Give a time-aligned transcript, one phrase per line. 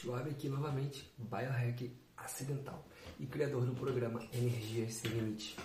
[0.00, 2.86] Schwab aqui novamente, biohack acidental
[3.18, 5.56] e criador do programa Energia Sem Limite.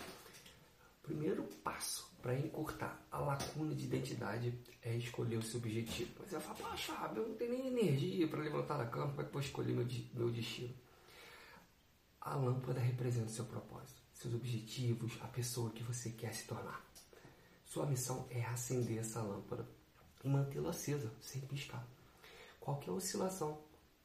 [1.04, 6.10] Primeiro passo para encurtar a lacuna de identidade é escolher o seu objetivo.
[6.24, 9.22] Você vai falar, poxa, Schwab, eu não tenho nem energia para levantar da cama, como
[9.22, 9.86] é que eu vou escolher meu,
[10.16, 10.74] meu destino?
[12.20, 16.84] A lâmpada representa o seu propósito, seus objetivos, a pessoa que você quer se tornar.
[17.68, 19.70] Sua missão é acender essa lâmpada
[20.24, 21.88] e mantê-la acesa, sem piscar.
[22.60, 23.62] Qualquer oscilação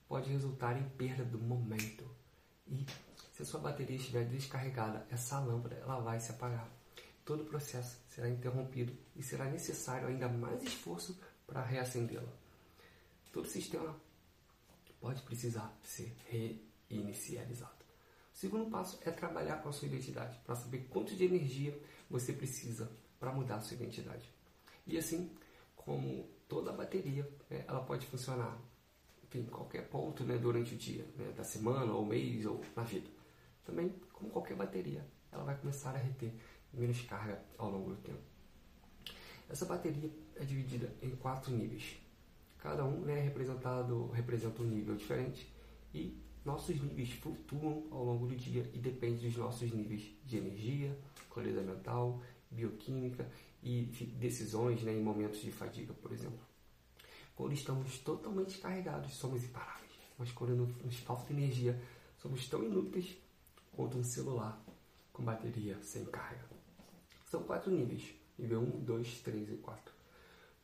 [0.09, 2.09] pode resultar em perda do momento.
[2.67, 2.87] E
[3.33, 6.69] se a sua bateria estiver descarregada, essa lâmpada ela vai se apagar.
[7.25, 12.33] Todo o processo será interrompido e será necessário ainda mais esforço para reacendê-la.
[13.33, 13.95] Todo o sistema
[15.01, 16.17] pode precisar ser
[16.89, 17.79] reinicializado.
[18.35, 21.79] O segundo passo é trabalhar com a sua identidade, para saber quanto de energia
[22.09, 24.33] você precisa para mudar a sua identidade.
[24.87, 25.31] E assim,
[25.77, 28.59] como toda bateria, né, ela pode funcionar
[29.35, 33.09] em qualquer ponto né, durante o dia, né, da semana, ou mês, ou na vida.
[33.65, 36.33] Também, como qualquer bateria, ela vai começar a reter
[36.73, 38.23] menos carga ao longo do tempo.
[39.49, 41.97] Essa bateria é dividida em quatro níveis.
[42.59, 45.53] Cada um né, representado, representa um nível diferente
[45.93, 50.99] e nossos níveis flutuam ao longo do dia e depende dos nossos níveis de energia,
[51.31, 53.31] clareza mental, bioquímica
[53.63, 53.83] e
[54.19, 56.48] decisões né, em momentos de fadiga, por exemplo.
[57.39, 59.93] Quando estamos totalmente carregados, somos imparáveis.
[60.19, 61.81] Mas quando nos falta energia,
[62.21, 63.17] somos tão inúteis
[63.71, 64.61] quanto um celular
[65.13, 66.45] com bateria sem carga.
[67.31, 69.95] São quatro níveis: nível 1, 2, 3 e 4.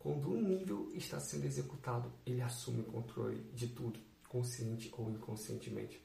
[0.01, 6.05] Quando um nível está sendo executado, ele assume o controle de tudo, consciente ou inconscientemente.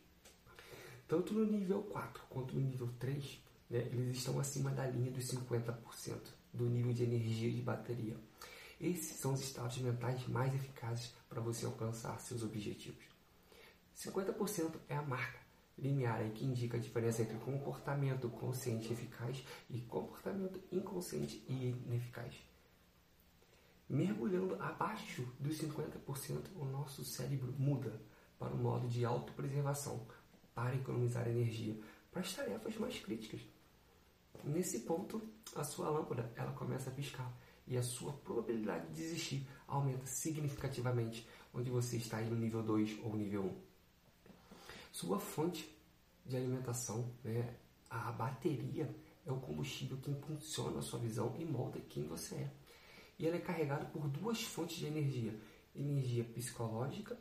[1.08, 5.26] Tanto no nível 4 quanto no nível 3, né, eles estão acima da linha dos
[5.32, 6.20] 50%
[6.54, 8.16] do nível de energia de bateria.
[8.80, 13.04] Esses são os estados mentais mais eficazes para você alcançar seus objetivos.
[13.96, 15.40] 50% é a marca
[15.82, 22.36] linear aí que indica a diferença entre comportamento consciente eficaz e comportamento inconsciente e ineficaz.
[23.88, 28.00] Mergulhando abaixo dos 50%, o nosso cérebro muda
[28.38, 30.06] para o modo de autopreservação,
[30.54, 31.80] para economizar energia,
[32.12, 33.42] para as tarefas mais críticas.
[34.44, 35.22] Nesse ponto,
[35.56, 37.34] a sua lâmpada ela começa a piscar
[37.70, 43.16] e a sua probabilidade de desistir aumenta significativamente, onde você está no nível 2 ou
[43.16, 43.56] nível 1.
[44.92, 45.70] Sua fonte
[46.26, 47.56] de alimentação, né,
[47.90, 48.94] a bateria,
[49.26, 52.52] é o combustível que impulsiona a sua visão e molda quem você é.
[53.20, 55.40] E ela é carregada por duas fontes de energia:
[55.76, 57.20] energia psicológica,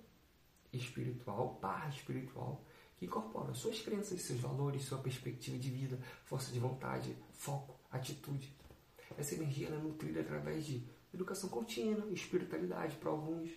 [0.72, 2.64] espiritual, barra espiritual,
[2.96, 8.56] que incorpora suas crenças, seus valores, sua perspectiva de vida, força de vontade, foco, atitude.
[9.16, 10.82] Essa energia é nutrida através de
[11.12, 13.50] educação contínua, espiritualidade para alguns,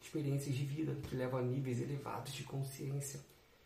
[0.00, 3.20] experiências de vida que levam a níveis elevados de consciência,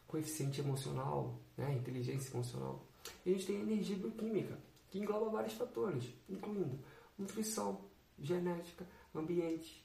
[0.06, 2.86] coeficiente emocional, né, inteligência emocional.
[3.24, 4.58] E a gente tem a energia bioquímica,
[4.90, 6.78] que engloba vários fatores, incluindo
[7.18, 7.84] nutrição,
[8.18, 9.84] genética, ambiente,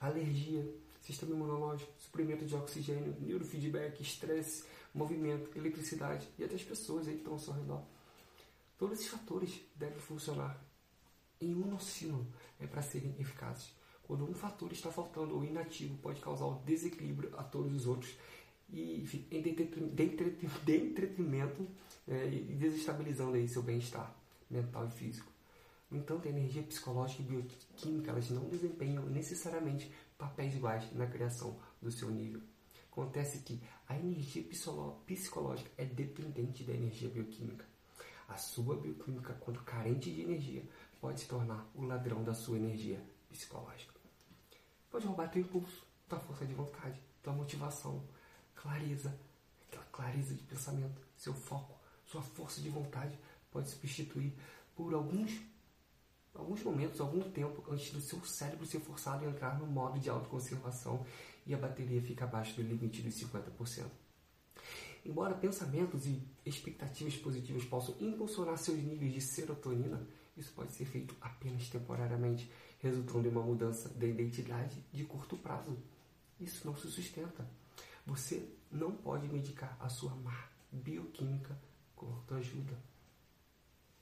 [0.00, 0.68] alergia,
[1.00, 7.20] sistema imunológico, suprimento de oxigênio, neurofeedback, estresse, movimento, eletricidade e até as pessoas aí que
[7.20, 7.82] estão ao seu redor.
[8.78, 10.67] Todos esses fatores devem funcionar
[11.40, 12.26] em uníssono
[12.60, 13.72] é, para serem eficazes.
[14.02, 18.14] Quando um fator está faltando ou inativo, pode causar um desequilíbrio a todos os outros
[18.70, 21.66] e enfim, em detrimento
[22.06, 24.14] é, e desestabilizando aí seu bem-estar
[24.50, 25.30] mental e físico.
[25.90, 31.56] No entanto, a energia psicológica e bioquímica elas não desempenham necessariamente papéis iguais na criação
[31.80, 32.42] do seu nível.
[32.90, 34.44] Acontece que a energia
[35.06, 37.64] psicológica é dependente da energia bioquímica.
[38.28, 40.62] A sua bioquímica, quando carente de energia,
[41.00, 43.94] pode se tornar o ladrão da sua energia psicológica.
[44.90, 48.02] Pode roubar teu impulso, tua força de vontade, tua motivação,
[48.54, 49.18] clareza,
[49.66, 53.18] aquela clareza de pensamento, seu foco, sua força de vontade
[53.50, 54.32] pode substituir
[54.74, 55.40] por alguns
[56.34, 60.08] alguns momentos, algum tempo antes do seu cérebro ser forçado a entrar no modo de
[60.08, 61.04] autoconservação
[61.44, 63.86] e a bateria fica abaixo do limite dos 50%.
[65.04, 70.06] Embora pensamentos e expectativas positivas possam impulsionar seus níveis de serotonina,
[70.36, 75.76] isso pode ser feito apenas temporariamente, resultando em uma mudança da identidade de curto prazo.
[76.38, 77.48] Isso não se sustenta.
[78.06, 81.58] Você não pode medicar a sua má bioquímica
[81.96, 82.78] com autoajuda.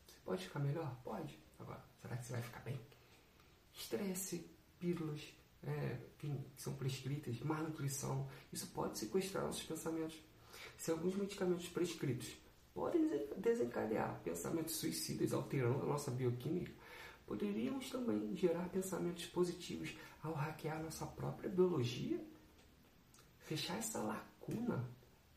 [0.07, 0.95] Você pode ficar melhor?
[1.03, 1.39] Pode.
[1.59, 2.79] Agora, será que você vai ficar bem?
[3.73, 5.23] Estresse, pílulas,
[5.63, 10.17] é, enfim, que são prescritas, má nutrição, isso pode sequestrar nossos pensamentos.
[10.77, 12.37] Se alguns medicamentos prescritos
[12.75, 16.73] podem desencadear pensamentos suicidas, alterando a nossa bioquímica,
[17.27, 22.23] poderíamos também gerar pensamentos positivos ao hackear nossa própria biologia?
[23.41, 24.85] Fechar essa lacuna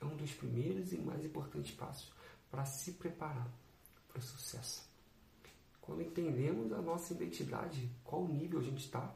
[0.02, 2.12] é um dos primeiros e mais importantes passos
[2.50, 3.50] para se preparar
[4.08, 4.88] para o sucesso.
[5.82, 9.16] Quando entendemos a nossa identidade, qual nível a gente está,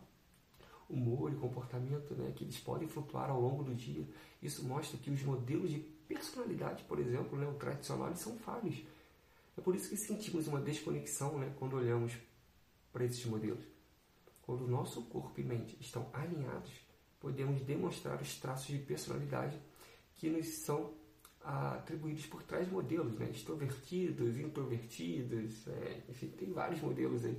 [0.89, 4.07] humor e comportamento, né, que eles podem flutuar ao longo do dia,
[4.41, 5.79] isso mostra que os modelos de
[6.13, 8.83] personalidade, por exemplo, né, o tradicional, eles são falhos.
[9.57, 12.13] É por isso que sentimos uma desconexão né, quando olhamos
[12.91, 13.63] para esses modelos.
[14.41, 16.71] Quando o nosso corpo e mente estão alinhados,
[17.19, 19.57] podemos demonstrar os traços de personalidade
[20.15, 20.93] que nos são
[21.43, 23.29] atribuídos por trás de modelos, né?
[23.29, 27.37] extrovertidos, introvertidos, é, enfim, tem vários modelos aí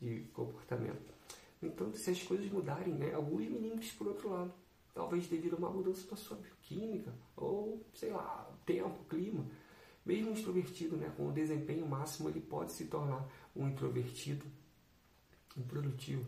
[0.00, 1.14] de comportamento.
[1.62, 4.52] Então, se as coisas mudarem, né, alguns meninos por outro lado,
[4.94, 9.44] talvez devido a uma mudança da sua bioquímica, ou sei lá, tempo, clima.
[10.06, 13.26] Mesmo um extrovertido, né, com o desempenho máximo, ele pode se tornar
[13.56, 14.46] um introvertido
[15.56, 16.26] improdutivo.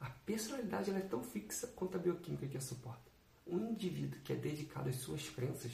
[0.00, 3.10] A personalidade é tão fixa quanto a bioquímica que a suporta.
[3.46, 5.72] Um indivíduo que é dedicado às suas crenças,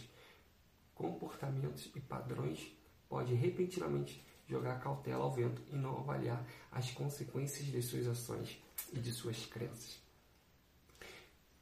[0.95, 2.73] comportamentos e padrões
[3.09, 8.59] pode repentinamente jogar cautela ao vento e não avaliar as consequências de suas ações
[8.93, 9.99] e de suas crenças,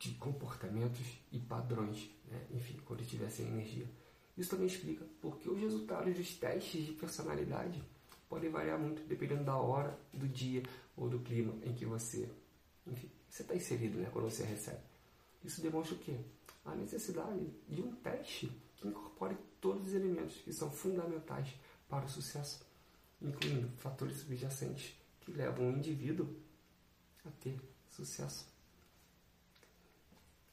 [0.03, 2.45] de comportamentos e padrões, né?
[2.51, 3.87] enfim, quando estiver sem energia.
[4.37, 7.81] Isso também explica porque os resultados dos testes de personalidade
[8.29, 10.65] podem variar muito dependendo da hora, do dia
[10.97, 12.29] ou do clima em que você,
[12.85, 14.81] enfim, você está inserido, né, quando você recebe.
[15.45, 16.19] Isso demonstra o quê?
[16.65, 21.55] A necessidade de um teste que incorpore todos os elementos que são fundamentais
[21.89, 22.67] para o sucesso,
[23.21, 26.29] incluindo fatores subjacentes que levam o indivíduo
[27.25, 27.57] a ter
[27.89, 28.52] sucesso.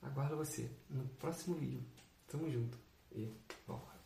[0.01, 1.83] Aguardo você no próximo vídeo.
[2.27, 2.77] Tamo junto
[3.11, 3.33] e
[3.67, 3.98] vamos